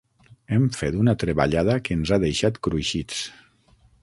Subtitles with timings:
[0.55, 3.23] Hem fet una treballada que ens ha deixat cruixits.